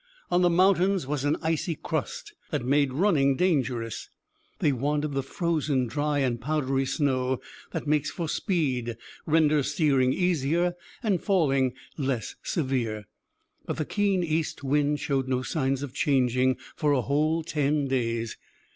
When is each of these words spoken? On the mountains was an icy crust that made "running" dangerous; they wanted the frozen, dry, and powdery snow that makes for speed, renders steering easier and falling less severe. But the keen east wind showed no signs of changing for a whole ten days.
On 0.31 0.41
the 0.41 0.49
mountains 0.49 1.05
was 1.05 1.25
an 1.25 1.37
icy 1.43 1.75
crust 1.75 2.33
that 2.49 2.65
made 2.65 2.91
"running" 2.91 3.35
dangerous; 3.35 4.09
they 4.57 4.71
wanted 4.71 5.11
the 5.13 5.21
frozen, 5.21 5.85
dry, 5.85 6.17
and 6.17 6.41
powdery 6.41 6.87
snow 6.87 7.39
that 7.71 7.85
makes 7.85 8.09
for 8.09 8.27
speed, 8.27 8.97
renders 9.27 9.75
steering 9.75 10.11
easier 10.11 10.73
and 11.03 11.21
falling 11.21 11.73
less 11.99 12.33
severe. 12.41 13.05
But 13.67 13.77
the 13.77 13.85
keen 13.85 14.23
east 14.23 14.63
wind 14.63 14.99
showed 14.99 15.27
no 15.27 15.43
signs 15.43 15.83
of 15.83 15.93
changing 15.93 16.57
for 16.75 16.93
a 16.93 17.01
whole 17.01 17.43
ten 17.43 17.87
days. 17.87 18.37